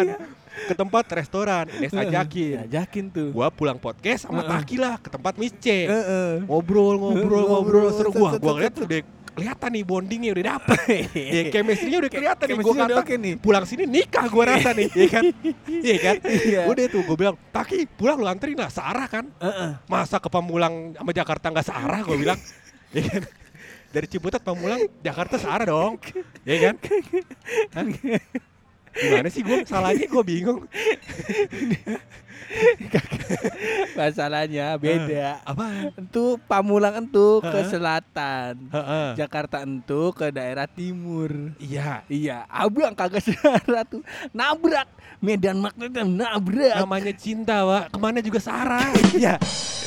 ke 0.51 0.73
tempat 0.73 1.05
restoran 1.09 1.65
Ines 1.71 1.91
ajakin 1.91 2.67
Ajakin 2.67 3.05
tuh. 3.07 3.29
gua 3.31 3.47
pulang 3.47 3.75
podcast 3.75 4.27
sama. 4.27 4.43
Taki 4.43 4.75
lah 4.75 4.99
ke 4.99 5.07
tempat 5.07 5.35
Heeh. 5.87 6.43
ngobrol 6.43 6.95
ngobrol 6.95 7.43
ngobrol 7.47 7.87
seru. 7.91 8.09
gua 8.11 8.35
gua 8.35 8.53
ngeliat 8.55 8.75
set. 8.75 8.85
udah 8.85 8.99
kelihatan 9.31 9.69
nih 9.71 9.83
bondingnya 9.87 10.31
udah 10.35 10.45
dapet. 10.55 10.79
Ya 11.39 11.41
chemistry-nya 11.49 11.97
udah 12.03 12.11
kelihatan 12.11 12.45
nih 12.45 12.55
gua 12.55 12.63
Chemistry-nya 12.67 12.95
kata 12.99 13.15
nih. 13.17 13.33
pulang 13.39 13.63
sini 13.63 13.83
nikah 13.87 14.25
gua 14.27 14.43
rasa 14.51 14.69
nih. 14.75 14.87
Ya 14.91 15.07
kan? 15.07 15.23
Iya 15.87 15.97
kan? 16.03 16.15
Iya. 16.27 16.59
udah 16.67 16.85
tuh 16.91 17.01
gua 17.07 17.15
bilang 17.15 17.35
Taki 17.49 17.87
pulang 17.87 18.19
lu 18.19 18.27
anterin 18.27 18.59
lah 18.59 18.67
searah 18.67 19.07
kan? 19.07 19.25
Masa 19.87 20.19
ke 20.19 20.27
Pamulang 20.27 20.91
sama 20.93 21.11
Jakarta 21.11 21.47
nggak 21.47 21.67
searah? 21.67 21.99
gua 22.03 22.17
bilang. 22.19 22.39
Ya 22.91 23.07
kan? 23.07 23.23
Dari 23.91 24.07
Ciputat 24.07 24.43
Pamulang 24.43 24.83
Jakarta 24.99 25.39
searah 25.39 25.63
dong. 25.63 25.95
Ya 26.43 26.59
kan? 26.59 26.75
Hah? 27.71 27.87
Gimana 28.93 29.27
sih 29.27 29.41
gua 29.41 29.63
salahnya 29.63 30.05
gua 30.05 30.23
bingung 30.23 30.67
Masalahnya 33.95 34.75
beda. 34.75 35.39
apa 35.41 35.95
Entu 35.95 36.35
Pamulang 36.45 36.99
entu 36.99 37.39
ke 37.39 37.47
Heeh. 37.49 37.69
selatan. 37.69 38.53
Heeh. 38.67 39.07
Jakarta 39.15 39.63
entu 39.63 40.11
ke 40.11 40.29
daerah 40.29 40.67
timur. 40.67 41.31
iya 41.57 42.03
Iya, 42.07 42.43
abang 42.47 42.91
kagak 42.91 43.23
searah 43.23 43.87
tuh. 43.87 44.03
Nabrak. 44.31 44.87
Medan 45.21 45.61
Magnet 45.61 45.93
nabrak. 45.95 46.75
namanya 46.75 47.13
cinta 47.13 47.61
Wak 47.61 47.93
ke 47.93 47.97
mana 48.01 48.19
juga 48.19 48.41
searah 48.41 48.89
ya 49.15 49.37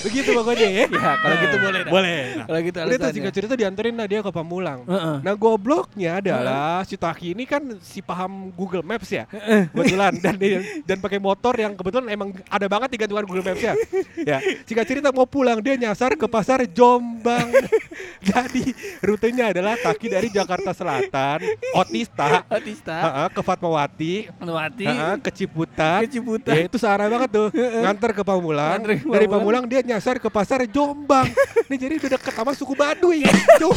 Begitu 0.04 0.30
pokoknya 0.30 0.68
ya. 0.68 0.84
Ya, 0.86 1.12
kalau 1.16 1.36
gitu 1.40 1.56
boleh 1.58 1.80
dah. 1.80 1.90
Boleh. 1.90 2.18
Nah, 2.36 2.46
Kalau 2.46 2.60
gitu 2.60 2.76
Udah 2.76 2.84
tuh 2.84 2.92
alasannya. 2.92 3.14
singkat 3.16 3.32
cerita 3.32 3.54
dianterin 3.56 3.94
lah 3.96 4.06
dia 4.06 4.20
ke 4.20 4.30
Pamulang. 4.30 4.80
Heeh. 4.84 5.16
Nah 5.24 5.34
gobloknya 5.34 6.20
adalah 6.20 6.84
si 6.84 6.94
Taki 6.94 7.32
ini 7.32 7.44
kan 7.44 7.62
si 7.80 8.04
paham 8.04 8.52
Google 8.52 8.84
Maps 8.84 9.08
ya 9.08 9.24
kebetulan 9.72 10.12
dan 10.20 10.36
dan 10.84 10.96
pakai 11.00 11.16
motor 11.16 11.54
yang 11.56 11.72
kebetulan 11.72 12.06
emang 12.12 12.28
ada 12.46 12.66
banget 12.68 12.88
di 12.92 12.96
gantungan 13.00 13.24
Google 13.24 13.46
Maps 13.46 13.62
ya. 13.62 13.74
ya 14.20 14.38
singkat 14.68 14.86
cerita 14.86 15.08
mau 15.10 15.24
pulang 15.24 15.58
dia 15.64 15.74
nyasar 15.74 16.14
ke 16.14 16.26
pasar 16.28 16.60
Jombang. 16.68 17.48
Jadi 18.28 18.72
rutenya 19.00 19.52
adalah 19.52 19.76
Taki 19.76 20.08
dari 20.10 20.28
Jakarta 20.28 20.72
Selatan, 20.72 21.44
Otista, 21.76 22.42
Otista, 22.48 22.96
heeh, 22.98 23.28
ke 23.30 23.40
Fatmawati, 23.40 24.14
Mati, 24.40 24.84
heeh, 24.88 25.14
ke 25.20 25.30
Ciputat. 25.30 26.00
ke 26.04 26.08
Ciputat. 26.10 26.54
Ya 26.56 26.64
itu 26.66 26.76
searah 26.80 27.06
banget 27.08 27.30
tuh 27.30 27.48
Nganter 27.54 28.10
ke 28.16 28.22
Pamulang 28.24 28.80
Nganter 28.80 28.90
ke 28.98 29.04
Dari 29.06 29.26
Pamulang. 29.28 29.62
Pamulang 29.62 29.64
dia 29.70 29.80
nyasar 29.80 29.93
ke 30.00 30.28
pasar 30.32 30.66
Jombang 30.66 31.28
Nih 31.70 31.78
jadi 31.78 31.94
udah 32.00 32.10
deket 32.18 32.34
sama 32.34 32.52
suku 32.56 32.74
Baduy 32.74 33.22
Jauh 33.60 33.76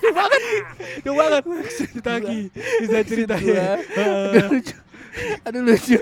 Jauh 0.00 0.14
banget 0.14 0.42
Jauh 1.04 1.16
banget 1.16 1.42
Cerita 1.72 2.10
lagi 2.18 2.50
Bisa 2.54 2.98
ceritanya 3.04 3.80
Dua. 3.80 4.30
Aduh 4.34 4.44
lucu. 4.52 4.76
Aduh 5.42 5.62
lucu. 5.66 5.98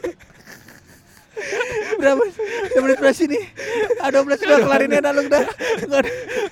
Berapa? 1.99 2.23
Udah 2.29 2.81
menit 2.83 2.99
berapa 2.99 3.15
sini? 3.15 3.39
Ada 4.03 4.23
12 4.23 4.43
udah 4.43 4.59
kelarin 4.63 4.91
ya 4.91 5.11
lu 5.11 5.23
udah. 5.27 5.45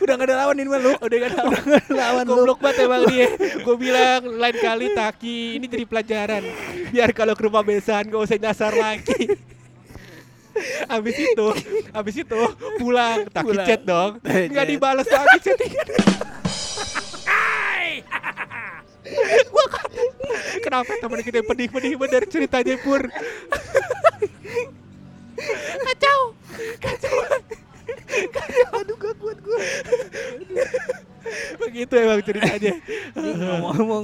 Udah 0.02 0.14
gak 0.14 0.26
ada 0.30 0.36
lawan 0.46 0.56
ini 0.58 0.68
mah 0.70 0.80
lu. 0.80 0.92
Udah 0.98 1.16
gak 1.20 1.30
ada 1.30 1.38
lawan. 1.42 1.52
Udah 1.52 1.62
nggak 1.66 1.84
ada 1.84 1.94
lawan 1.94 2.24
lu. 2.24 2.32
Goblok 2.34 2.58
banget 2.62 2.76
emang 2.86 3.02
dia 3.10 3.28
Gue 3.36 3.76
bilang 3.76 4.20
lain 4.38 4.56
kali 4.56 4.86
Taki 4.94 5.38
Ini 5.58 5.66
jadi 5.66 5.84
pelajaran 5.88 6.42
Biar 6.92 7.10
kalau 7.16 7.34
ke 7.34 7.42
rumah 7.48 7.64
besan 7.66 8.06
Gak 8.06 8.20
usah 8.22 8.38
nyasar 8.38 8.72
lagi 8.76 9.55
Abis 10.96 11.16
itu 11.18 11.46
Abis 11.92 12.16
itu 12.20 12.40
Pulang. 12.78 13.28
Pulang. 13.30 13.66
chat 13.66 13.82
dong. 13.82 14.18
Eh, 14.24 14.46
Nggak 14.50 14.66
chat. 14.66 14.72
dibalas 14.72 15.06
lagi 15.08 15.38
chattingan 15.42 15.86
Gua 19.48 19.66
kata 19.70 20.02
Kenapa 20.60 20.92
teman 20.98 21.20
kita 21.22 21.40
pedih-pedih 21.46 21.94
bener 21.96 22.22
ceritanya 22.26 22.74
Pur? 22.82 23.06
Kacau. 25.86 26.20
Kacau. 26.82 27.16
Kacau. 28.34 28.70
Aduh 28.82 28.96
gak 28.98 29.14
kuat 29.20 29.38
gue 29.40 29.58
Begitu 31.60 31.92
emang 31.96 32.20
ceritanya. 32.22 32.72
Ngomong-ngomong 33.16 34.02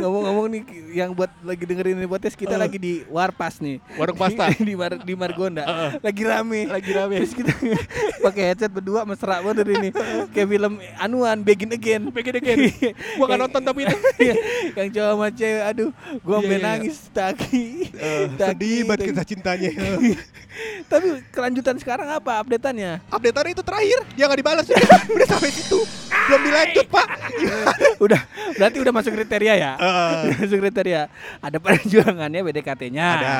ngomong-ngomong 0.00 0.46
nih 0.52 0.62
yang 0.94 1.10
buat 1.14 1.30
lagi 1.42 1.64
dengerin 1.64 1.96
ini 2.00 2.08
podcast 2.08 2.36
kita 2.36 2.56
lagi 2.56 2.76
di 2.76 3.02
Warpas 3.08 3.58
nih. 3.62 3.80
Warung 3.96 4.18
pasta. 4.18 4.50
di 4.68 4.74
Mar 4.76 4.98
di 5.00 5.14
Margonda. 5.16 5.64
Lagi 6.00 6.22
rame. 6.26 6.68
Lagi 6.68 6.90
rame. 6.92 7.16
Terus 7.22 7.34
kita 7.34 7.52
pakai 8.24 8.52
headset 8.52 8.70
berdua 8.72 9.06
mesra 9.08 9.40
banget 9.40 9.66
ini. 9.70 9.90
Kayak 10.32 10.48
film 10.48 10.72
anuan 11.00 11.38
Begin 11.42 11.70
Again. 11.72 12.02
Begin 12.12 12.34
Again. 12.38 12.58
Gua 13.16 13.26
gak 13.30 13.40
nonton 13.40 13.62
tapi 13.64 13.86
itu. 13.86 13.98
Iya, 14.20 14.36
yang 14.76 14.88
cowok 14.92 15.12
sama 15.16 15.28
cewek 15.32 15.62
aduh 15.64 15.90
gua 16.20 16.36
Iya, 16.36 16.44
sampai 16.44 16.58
iya. 16.58 16.66
nangis 16.68 16.96
taki. 17.08 17.66
Sedih 18.36 18.78
banget 18.84 19.00
kisah 19.08 19.24
cintanya. 19.24 19.70
Tapi 20.92 21.08
kelanjutan 21.32 21.76
sekarang 21.80 22.08
apa 22.12 22.36
updateannya? 22.44 23.00
Updatean 23.08 23.56
itu 23.56 23.62
terakhir. 23.64 23.98
Dia 24.12 24.28
gak 24.28 24.40
dibalas. 24.44 24.66
Udah 25.08 25.26
sampai 25.30 25.50
situ 25.54 25.80
Belum 26.30 26.42
dilanjut 26.46 26.86
pak. 26.86 27.08
Udah 28.06 28.20
berarti 28.54 28.78
udah 28.78 28.92
masuk 28.94 29.12
kriteria 29.18 29.54
ya. 29.58 29.72
Udah 30.30 30.36
masuk 30.38 30.58
kriteria. 30.62 31.02
Ada 31.42 31.58
perjuangannya 31.58 32.40
BDKT-nya 32.46 33.06
Ada. 33.18 33.34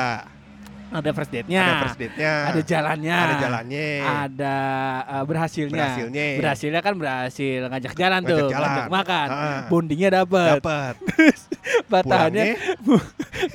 Ada 0.91 1.15
first 1.15 1.31
date-nya. 1.31 1.63
Ada 1.63 1.75
first 1.87 1.99
date-nya. 2.03 2.33
Ada 2.51 2.61
jalannya. 2.67 3.15
Ada 3.15 3.35
jalannya. 3.39 3.87
Ada 4.03 4.57
uh, 5.07 5.23
berhasilnya. 5.23 5.71
Berhasilnya. 5.87 6.25
berhasilnya 6.35 6.81
kan 6.83 6.93
berhasil 6.99 7.59
ngajak 7.71 7.93
jalan 7.95 8.19
Ngajak 8.27 8.35
tuh 8.35 8.47
jalan. 8.51 8.67
ngajak 8.67 8.87
makan. 8.91 9.27
Ah. 9.31 9.61
bondingnya 9.71 10.09
dapat 10.11 10.59
Dapat 10.59 10.95
batahannya 11.91 12.59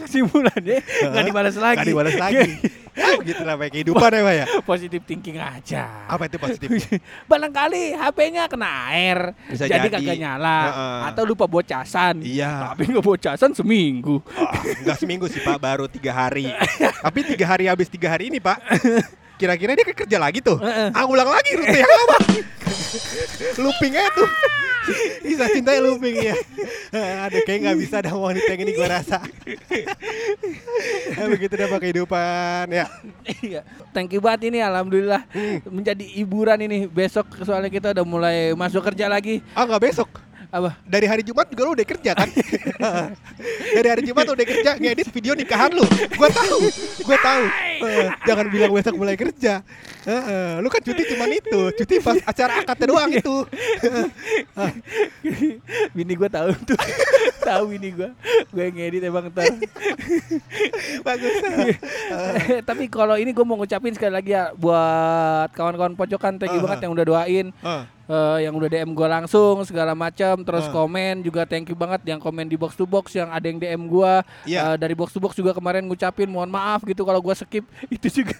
kesimpulannya 0.01 0.81
nggak 0.81 1.25
dibalas 1.29 1.57
lagi. 1.61 1.85
Gak 1.85 1.89
dibalas 1.93 2.17
lagi 2.17 2.49
Begitu 2.97 3.43
lah 3.45 3.55
kayak 3.57 3.73
kehidupan 3.73 4.09
ya 4.09 4.21
Pak 4.21 4.35
ya? 4.35 4.47
Positif 4.71 5.01
thinking 5.05 5.37
aja. 5.37 6.09
Apa 6.09 6.27
itu 6.27 6.37
positif? 6.41 6.69
barangkali 7.31 7.93
HP-nya 7.93 8.49
kena 8.49 8.89
air 8.89 9.37
Bisa 9.47 9.69
jadi, 9.69 9.87
jadi. 9.87 10.01
kagak 10.01 10.17
nyala. 10.17 10.59
Heeh. 10.65 11.01
atau 11.13 11.23
lupa 11.25 11.45
bocasan 11.45 12.25
Iya. 12.25 12.73
Tapi 12.73 12.89
nggak 12.89 13.05
bocasan 13.05 13.51
seminggu. 13.53 14.25
Ah, 14.33 14.57
Enggak 14.65 14.97
seminggu 14.97 15.27
sih 15.29 15.41
Pak 15.41 15.59
Baru 15.61 15.85
tiga 15.87 16.11
hari. 16.11 16.49
Tapi 17.05 17.21
tiga 17.23 17.45
hari 17.47 17.69
habis 17.69 17.87
tiga 17.87 18.09
hari 18.09 18.33
ini 18.33 18.41
Pak 18.41 18.59
Kira-kira 19.37 19.77
dia 19.77 19.85
kerja 19.85 20.17
lagi 20.17 20.41
tuh. 20.41 20.57
Heeh. 20.57 20.89
Ah 20.97 21.05
ulang 21.05 21.29
lagi 21.29 21.53
rute 21.53 21.77
yang 21.77 21.93
lama. 21.93 22.19
Looping 23.61 23.93
aja 23.93 24.09
tuh 24.17 24.29
Kisah 25.21 25.49
cintanya 25.51 25.81
looping 25.83 26.17
ya 26.23 26.37
Aduh 27.27 27.43
kayak 27.43 27.61
gak 27.65 27.77
bisa 27.77 27.97
dah 28.01 28.15
wanita 28.15 28.47
yang 28.49 28.63
ini 28.63 28.73
gue 28.73 28.87
rasa 28.87 29.19
ya, 31.13 31.25
Begitu 31.27 31.55
dah 31.55 31.67
pakai 31.67 31.91
kehidupan 31.91 32.67
ya 32.71 32.87
Iya. 33.43 33.61
Thank 33.91 34.15
you 34.15 34.21
banget 34.21 34.51
ini 34.51 34.59
alhamdulillah 34.61 35.23
Hmm. 35.29 35.59
menjadi 35.69 36.05
hiburan 36.07 36.59
ini. 36.63 36.87
Besok 36.87 37.27
soalnya 37.43 37.69
kita 37.69 37.93
udah 37.93 38.07
mulai 38.07 38.37
masuk 38.53 38.81
kerja 38.83 39.07
lagi. 39.07 39.43
Ah 39.53 39.65
nggak 39.65 39.83
besok 39.83 40.09
Apa? 40.57 40.73
dari 40.89 41.05
hari 41.05 41.21
Jumat 41.21 41.53
juga 41.53 41.63
lu 41.69 41.77
udah 41.77 41.85
kerja 41.85 42.17
kan? 42.17 42.29
dari 43.77 43.89
hari 43.93 44.03
Jumat 44.09 44.25
udah 44.25 44.47
kerja 44.49 44.71
ngedit 44.81 45.13
video 45.13 45.37
nikahan 45.37 45.69
lu. 45.69 45.85
Gua 46.17 46.33
tahu, 46.33 46.59
gua 47.05 47.19
tahu. 47.21 47.45
Eh, 47.85 48.09
jangan 48.25 48.49
bilang 48.49 48.73
besok 48.73 48.97
mulai 48.97 49.21
kerja. 49.21 49.61
Eh, 50.09 50.23
eh, 50.33 50.53
lu 50.65 50.73
kan 50.73 50.81
cuti 50.81 51.03
cuman 51.13 51.29
itu, 51.29 51.61
cuti 51.77 52.01
pas 52.01 52.17
acara 52.25 52.65
akadnya 52.65 52.89
doang 52.89 53.13
itu. 53.13 53.37
bini 55.97 56.17
gua 56.17 56.33
tahu 56.33 56.57
tuh. 56.65 56.81
Tahu 57.47 57.65
bini 57.71 57.89
gua. 57.91 58.11
Gue 58.51 58.67
ngedit 58.69 59.03
emang 59.03 59.31
ntar. 59.31 59.47
Bagus. 61.07 61.35
Tapi 62.69 62.85
kalau 62.87 63.15
ini 63.15 63.31
gue 63.31 63.45
mau 63.45 63.55
ngucapin 63.55 63.95
sekali 63.95 64.13
lagi 64.13 64.31
ya 64.33 64.51
buat 64.53 65.55
kawan-kawan 65.55 65.95
pojokan 65.95 66.37
thank 66.37 66.51
you 66.51 66.59
Ah, 66.59 66.65
banget 66.65 66.79
ah. 66.79 66.85
yang 66.85 66.93
udah 66.93 67.07
doain. 67.07 67.47
Eh, 68.07 68.39
yang 68.41 68.55
udah 68.55 68.71
DM 68.71 68.95
gue 68.95 69.03
langsung 69.05 69.67
segala 69.67 69.91
macam 69.91 70.39
terus 70.41 70.67
Ah. 70.67 70.73
komen 70.73 71.23
juga 71.23 71.43
thank 71.43 71.67
you 71.67 71.75
banget 71.75 72.07
yang 72.07 72.19
komen 72.19 72.47
di 72.47 72.55
box 72.55 72.75
to 72.75 72.87
box 72.87 73.11
yang 73.11 73.27
ada 73.29 73.43
yang 73.43 73.59
DM 73.59 73.83
gue 73.85 74.13
Iya. 74.47 74.79
dari 74.79 74.95
box 74.95 75.11
to 75.11 75.19
box 75.19 75.35
juga 75.35 75.51
kemarin 75.51 75.83
ngucapin 75.83 76.27
mohon 76.27 76.47
maaf 76.47 76.83
gitu 76.83 77.03
kalau 77.03 77.19
gue 77.19 77.35
skip 77.35 77.67
itu 77.91 78.23
juga. 78.23 78.39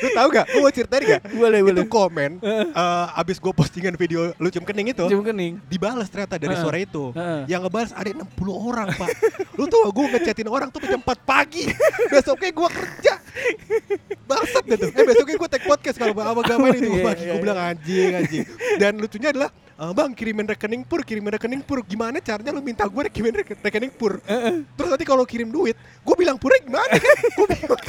Lu 0.00 0.08
tahu 0.12 0.28
gak? 0.32 0.46
Lu 0.48 0.58
mau 0.60 0.72
ceritain 0.72 1.04
gak? 1.06 1.20
boleh 1.30 1.60
Itu 1.60 1.66
boleh 1.68 1.84
komen 1.86 2.30
eh, 2.40 3.06
abis 3.16 3.36
gue 3.36 3.52
postingan 3.52 3.94
video 3.96 4.32
lu 4.36 4.48
cium 4.48 4.64
kening 4.64 4.92
itu 4.92 5.04
cium 5.08 5.20
kening 5.20 5.60
dibalas 5.68 6.08
ternyata 6.08 6.40
dari 6.40 6.56
Heeh. 6.56 6.64
sore 6.64 6.81
itu. 6.82 7.04
Heeh. 7.12 7.40
Yang 7.46 7.60
ngebalas 7.66 7.92
ada 7.92 8.10
60 8.12 8.22
orang, 8.52 8.88
Pak. 8.92 9.08
Lu 9.58 9.64
tuh 9.66 9.86
gue 9.88 10.06
ngechatin 10.10 10.48
orang 10.48 10.68
tuh 10.68 10.82
jam 10.82 10.98
4 10.98 11.08
pagi. 11.22 11.64
Besoknya 12.12 12.50
gue 12.50 12.68
kerja. 12.68 13.14
Bangsat 14.22 14.64
tuh. 14.66 14.90
Eh 14.92 15.04
besoknya 15.04 15.34
gue 15.34 15.48
take 15.50 15.64
podcast 15.64 15.96
kalau 15.96 16.12
sama 16.12 16.42
Gaman 16.44 16.76
itu 16.76 16.88
Iya, 16.90 17.04
pagi. 17.04 17.24
iya, 17.24 17.32
Gue 17.32 17.40
bilang 17.40 17.58
anjing, 17.58 18.10
anjing. 18.12 18.44
Dan 18.76 18.92
lucunya 18.96 19.28
adalah 19.32 19.48
"Eh, 19.72 19.92
Bang 19.92 20.12
kirimin 20.12 20.46
rekening 20.46 20.84
pur, 20.84 21.00
kirimin 21.00 21.32
rekening 21.32 21.62
pur. 21.64 21.80
Gimana 21.82 22.20
caranya 22.20 22.52
lu 22.52 22.60
minta 22.60 22.84
gue 22.84 23.02
kirimin 23.08 23.40
reke- 23.40 23.56
rekening 23.58 23.90
pur? 23.90 24.20
Terus 24.76 24.88
nanti 24.88 25.04
kalau 25.04 25.24
kirim 25.24 25.48
duit, 25.48 25.74
gue 25.76 26.14
bilang 26.14 26.36
purnya 26.36 26.60
gimana 26.60 26.92
kan? 26.92 27.16
Gue 27.34 27.46
bingung. 27.48 27.80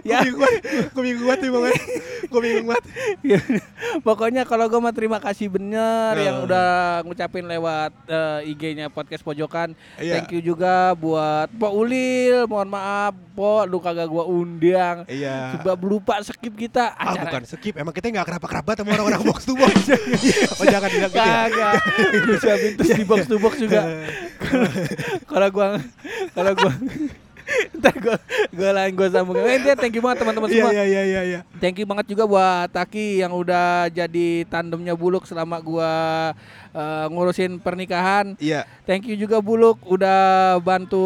Ya. 0.00 0.24
Gue 0.24 0.32
bingung 0.32 0.42
banget. 0.42 0.62
Gue 0.90 1.02
bingung 1.04 1.26
banget 1.26 1.40
emang. 1.44 1.60
Gue 2.26 2.40
bingung 2.40 2.66
banget. 2.66 2.84
Ya, 3.20 3.40
Pokoknya 4.00 4.42
kalau 4.44 4.64
gue 4.66 4.80
mah 4.80 4.90
terima 4.90 5.18
kasih 5.18 5.48
bener 5.48 5.80
Nah. 6.10 6.16
yang 6.16 6.36
udah 6.42 6.68
ngucapin 7.02 7.44
lewat 7.44 7.92
eh, 8.06 8.50
IG-nya 8.50 8.88
podcast 8.88 9.20
pojokan. 9.20 9.76
Iya. 9.96 10.16
Thank 10.16 10.32
you 10.32 10.40
juga 10.42 10.94
buat 10.94 11.52
Po 11.52 11.68
Ulil. 11.74 12.46
Mohon 12.46 12.68
maaf, 12.70 13.12
Po, 13.30 13.64
lu 13.64 13.78
kagak 13.78 14.06
gua 14.06 14.24
undang. 14.24 15.04
Iya. 15.04 15.54
Sebab 15.54 15.78
lupa 15.80 16.16
skip 16.20 16.54
kita 16.54 16.92
Ah 16.92 17.12
acara. 17.12 17.28
bukan 17.28 17.42
skip, 17.46 17.74
emang 17.74 17.92
kita 17.92 18.08
nggak 18.08 18.26
kerabat-kerabat 18.26 18.74
sama 18.76 18.90
orang-orang 18.92 19.22
box 19.22 19.44
to 19.44 19.54
box. 19.54 19.76
oh 20.60 20.66
jangan 20.66 20.88
bilang 20.88 21.12
gitu 21.12 21.20
ya. 21.20 21.70
Siapin 22.38 22.72
terus 22.76 22.90
di 22.94 23.04
box 23.04 23.20
to 23.26 23.36
box 23.36 23.54
juga. 23.58 23.80
Kalau 25.30 25.48
gua 25.50 25.66
kalau 26.30 26.52
gua 26.54 26.72
Ntar 27.80 27.96
gua 27.96 28.16
gua 28.52 28.70
lain 28.76 28.92
gua 28.92 29.08
sambung. 29.08 29.36
Eh, 29.40 29.56
intinya 29.56 29.76
thank 29.76 29.94
you 29.96 30.02
banget 30.04 30.18
teman-teman 30.20 30.48
Iya 30.48 30.56
semua. 30.60 30.72
iya 30.72 30.84
iya 30.84 31.02
iya 31.02 31.20
iya. 31.24 31.40
Thank 31.58 31.80
you 31.80 31.86
banget 31.88 32.06
juga 32.08 32.24
buat 32.24 32.68
Taki 32.68 33.20
yang 33.20 33.32
udah 33.32 33.88
jadi 33.88 34.44
tandemnya 34.46 34.92
Buluk 34.92 35.24
selama 35.24 35.56
gua 35.58 35.92
eh, 36.70 37.06
ngurusin 37.08 37.56
pernikahan. 37.56 38.36
Iya. 38.36 38.68
Thank 38.84 39.08
you 39.08 39.16
juga 39.16 39.40
Buluk 39.40 39.80
udah 39.86 40.20
bantu 40.60 41.00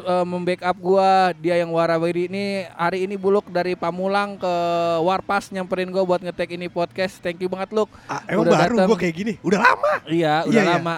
uh, 0.00 0.24
membackup 0.24 0.76
gua. 0.78 1.30
Dia 1.36 1.58
yang 1.58 1.70
warawiri 1.70 2.26
ini 2.26 2.44
hari 2.72 3.04
ini 3.04 3.14
Buluk 3.14 3.46
dari 3.48 3.74
Pamulang 3.74 4.38
ke 4.38 4.54
Warpas 5.02 5.50
nyamperin 5.50 5.90
gua 5.90 6.02
buat 6.02 6.22
ngetek 6.22 6.54
ini 6.54 6.66
podcast. 6.66 7.18
Thank 7.18 7.42
you 7.42 7.50
banget 7.50 7.74
Luk. 7.74 7.90
Ah, 8.06 8.22
emang 8.24 8.46
Udah 8.46 8.56
baru 8.56 8.76
gua 8.86 8.96
kayak 8.96 9.14
gini. 9.14 9.32
Udah 9.42 9.60
lama. 9.60 9.92
Iya, 10.06 10.34
udah 10.46 10.54
Iya, 10.54 10.62
iya. 10.62 10.72
lama. 10.78 10.94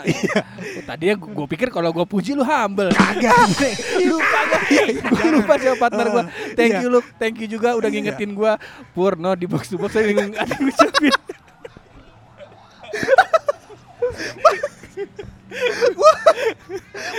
Tadinya 0.87 1.15
gua, 1.17 1.31
gua 1.35 1.47
pikir 1.49 1.69
kalau 1.69 1.91
gua 1.91 2.05
puji 2.05 2.37
lu 2.37 2.45
humble. 2.45 2.93
Kagak. 2.93 3.49
lu 4.09 4.17
kagak. 4.21 4.63
Gua 5.03 5.31
lupa 5.33 5.55
siapa 5.57 5.79
partner 5.79 6.07
gua. 6.09 6.25
Thank 6.53 6.73
Iya. 6.73 6.83
you 6.83 6.89
Luk, 6.91 7.07
thank 7.17 7.37
you 7.39 7.49
juga 7.49 7.75
udah 7.75 7.89
ngingetin 7.89 8.33
gua. 8.33 8.57
Purno 8.93 9.33
di 9.33 9.47
box 9.47 9.69
to 9.69 9.77
box 9.77 9.93
saya 9.93 10.07
bingung 10.07 10.33
ada 10.33 10.51
yang 10.51 10.63
ngucapin. 10.65 11.15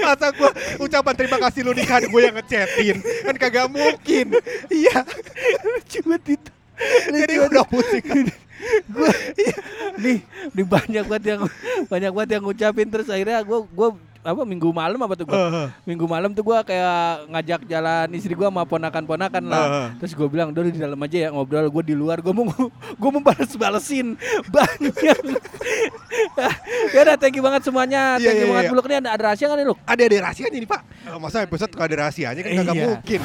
Masa 0.01 0.31
gua 0.33 0.51
ucapan 0.79 1.13
terima 1.15 1.38
kasih 1.39 1.61
lu 1.67 1.73
nikahan 1.75 2.07
gue 2.07 2.21
yang 2.21 2.35
ngechatin. 2.35 2.97
Kan 3.01 3.35
kagak 3.38 3.67
mungkin. 3.67 4.39
Iya. 4.71 5.03
Cuma 5.89 6.15
itu. 6.17 6.51
Jadi 7.11 7.33
udah 7.38 7.63
pusing. 7.67 8.29
gua 8.89 9.09
nih 9.98 10.19
nih 10.53 10.65
banyak 10.65 11.03
banget 11.05 11.25
yang 11.25 11.41
banyak 11.86 12.12
banget 12.12 12.29
yang 12.38 12.43
ngucapin 12.43 12.88
terus 12.88 13.07
akhirnya 13.07 13.41
gua 13.41 13.65
gua 13.67 13.89
apa 14.21 14.45
minggu 14.45 14.69
malam 14.69 15.01
apa 15.01 15.17
tuh 15.17 15.25
gua 15.25 15.50
Heeh. 15.50 15.67
minggu 15.81 16.05
malam 16.05 16.29
tuh 16.29 16.45
gua 16.45 16.62
kayak 16.62 17.25
ngajak 17.25 17.62
jalan 17.65 18.05
istri 18.13 18.38
gua 18.38 18.53
sama 18.53 18.63
ponakan-ponakan 18.63 19.43
lah 19.50 19.65
Heeh. 19.65 19.88
terus 19.98 20.13
gua 20.13 20.29
bilang 20.29 20.53
udah 20.53 20.62
lu 20.62 20.69
di 20.69 20.77
dalam 20.77 21.00
aja 21.01 21.17
ya 21.17 21.29
ngobrol 21.33 21.65
gua 21.67 21.81
di 21.81 21.98
luar 21.98 22.21
gua 22.21 22.31
mau 22.31 22.45
gua 23.01 23.10
mau 23.12 23.24
balas-balesin 23.25 24.13
banyak 24.53 24.93
ya 26.93 27.00
udah 27.01 27.17
thank 27.17 27.33
you 27.33 27.41
banget 27.41 27.65
semuanya 27.65 28.21
Iya, 28.21 28.25
thank 28.29 28.38
you 28.38 28.45
iya, 28.45 28.51
banget 28.53 28.63
iya. 28.63 28.71
Buluk 28.71 28.86
nih 28.86 28.98
ada, 29.01 29.10
ada 29.17 29.24
rahasia 29.25 29.45
kan 29.50 29.57
nih 29.57 29.65
Luk 29.65 29.77
Ada 29.89 30.01
ada 30.05 30.17
rahasianya 30.21 30.53
nih 30.53 30.69
Pak. 30.69 30.81
Masa 31.17 31.38
episode 31.41 31.71
gak 31.74 31.88
ada 31.89 31.98
rahasianya 32.05 32.41
kan 32.45 32.51
kagak 32.62 32.75
Iya. 32.77 32.86
mungkin. 32.93 33.19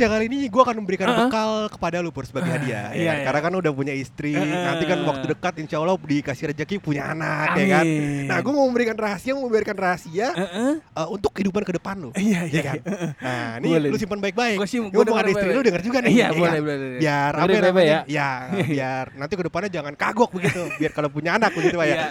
Rahasia 0.00 0.16
kali 0.16 0.32
ini 0.32 0.48
gue 0.48 0.62
akan 0.64 0.76
memberikan 0.80 1.06
Uh-uh. 1.12 1.28
bekal 1.28 1.50
kepada 1.76 2.00
lu 2.00 2.08
Pur 2.08 2.24
sebagai 2.24 2.48
hadiah. 2.48 2.88
ya 2.88 2.96
iya, 2.96 3.10
kan? 3.12 3.16
iya. 3.20 3.24
Karena 3.28 3.40
kan 3.44 3.52
udah 3.52 3.72
punya 3.76 3.92
istri. 3.92 4.32
Uh-uh. 4.32 4.48
Nanti 4.48 4.84
kan 4.88 4.98
waktu 5.04 5.24
dekat 5.28 5.54
insya 5.60 5.76
Allah 5.76 6.00
dikasih 6.00 6.56
rezeki 6.56 6.80
punya 6.80 7.12
anak 7.12 7.52
ya 7.60 7.66
kan. 7.68 7.84
Amin. 7.84 8.24
Nah 8.24 8.36
gue 8.40 8.52
mau 8.56 8.64
memberikan 8.64 8.96
rahasia, 8.96 9.36
mau 9.36 9.44
memberikan 9.44 9.76
rahasia 9.76 10.32
Heeh. 10.32 10.72
eh, 10.80 11.08
untuk 11.12 11.36
kehidupan 11.36 11.68
ke 11.68 11.76
depan 11.76 12.00
lu. 12.00 12.10
Iya, 12.16 12.48
iya, 12.48 12.56
Ya 12.56 12.62
kan? 12.64 12.76
iya. 12.80 13.08
Nah, 13.20 13.52
ini 13.60 13.68
Boleh. 13.76 13.88
lu 13.92 13.96
simpan 14.00 14.20
baik-baik. 14.24 14.56
Ini 14.56 14.78
gua 14.88 15.04
omongan 15.04 15.04
dengar 15.04 15.26
istri 15.28 15.48
lu 15.52 15.60
denger 15.68 15.82
juga 15.84 15.98
nih. 16.00 16.10
Iya, 16.16 16.16
ya 16.16 16.28
boleh, 16.32 16.40
kan? 16.40 16.62
boleh, 16.64 16.78
boleh. 16.80 17.00
Biar 17.04 17.32
apa 17.36 17.44
baik-baik 17.44 17.68
namanya? 17.68 17.98
Ya, 18.08 18.30
biar 18.72 19.04
nanti 19.20 19.32
ke 19.36 19.44
depannya 19.44 19.68
jangan 19.68 19.92
kagok 20.00 20.30
begitu. 20.32 20.62
Biar 20.80 20.92
kalau 20.96 21.12
punya 21.12 21.36
anak 21.36 21.52
begitu 21.52 21.76
Pak 21.76 21.84
ya. 21.84 21.96
Iya. 22.00 22.08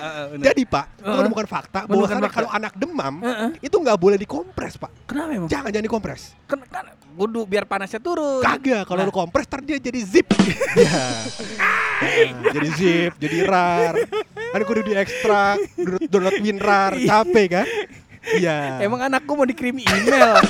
Jadi 0.54 0.62
Pak, 0.70 0.86
Heeh. 1.02 1.18
menemukan 1.26 1.48
fakta 1.50 1.80
fakta. 1.90 2.30
kalau 2.30 2.50
anak 2.54 2.74
demam 2.78 3.18
itu 3.66 3.74
nggak 3.82 3.98
boleh 3.98 4.18
dikompres 4.22 4.78
Pak. 4.78 5.10
kenapa 5.10 5.34
emang 5.34 5.50
Jangan 5.50 5.74
jangan 5.74 5.86
dikompres. 5.90 6.22
kan, 6.46 6.60
kan 6.70 6.86
kudu 7.16 7.46
biar 7.46 7.66
panasnya 7.66 7.98
turun 7.98 8.42
Kagak, 8.42 8.86
kalau 8.86 9.02
Nah. 9.02 9.08
lu 9.08 9.14
kompres 9.14 9.46
ntar 9.48 9.62
dia 9.64 9.78
jadi 9.80 10.00
zip. 10.04 10.28
ya. 10.78 11.06
Nah, 12.00 12.52
jadi 12.52 12.70
zip, 12.76 13.12
jadi 13.18 13.38
rar. 13.44 13.96
Kan 14.52 14.62
kudu 14.64 14.82
diekstrak, 14.84 15.58
download, 15.76 16.04
download 16.08 16.38
WinRAR, 16.40 16.94
capek 17.00 17.48
kan? 17.52 17.66
Iya. 18.36 18.84
Emang 18.84 19.02
anakku 19.02 19.32
mau 19.34 19.48
dikirim 19.48 19.80
email. 19.80 20.36